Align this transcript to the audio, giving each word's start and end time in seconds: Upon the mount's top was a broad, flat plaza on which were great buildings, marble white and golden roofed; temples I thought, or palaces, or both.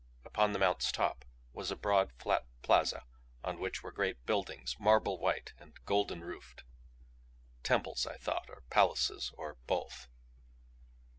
Upon 0.25 0.51
the 0.51 0.57
mount's 0.57 0.91
top 0.91 1.25
was 1.53 1.69
a 1.69 1.75
broad, 1.75 2.11
flat 2.13 2.47
plaza 2.63 3.05
on 3.43 3.59
which 3.59 3.83
were 3.83 3.91
great 3.91 4.25
buildings, 4.25 4.75
marble 4.79 5.19
white 5.19 5.53
and 5.59 5.75
golden 5.85 6.23
roofed; 6.23 6.63
temples 7.61 8.07
I 8.07 8.17
thought, 8.17 8.47
or 8.49 8.63
palaces, 8.71 9.31
or 9.37 9.57
both. 9.67 10.07